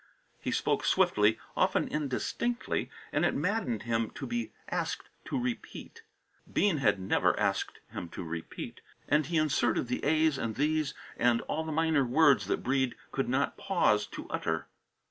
He 0.39 0.49
spoke 0.49 0.83
swiftly, 0.83 1.37
often 1.55 1.87
indistinctly, 1.87 2.89
and 3.13 3.23
it 3.23 3.35
maddened 3.35 3.83
him 3.83 4.09
to 4.15 4.25
be 4.25 4.51
asked 4.67 5.09
to 5.25 5.39
repeat. 5.39 6.01
Bean 6.51 6.77
had 6.77 6.99
never 6.99 7.39
asked 7.39 7.81
him 7.91 8.09
to 8.09 8.23
repeat, 8.23 8.81
and 9.07 9.27
he 9.27 9.37
inserted 9.37 9.89
the 9.89 10.03
a's 10.03 10.39
and 10.39 10.55
the's 10.55 10.95
and 11.17 11.41
all 11.41 11.63
the 11.63 11.71
minor 11.71 12.03
words 12.03 12.47
that 12.47 12.63
Breede 12.63 12.95
could 13.11 13.29
not 13.29 13.57
pause 13.59 14.07
to 14.07 14.27
utter. 14.31 14.67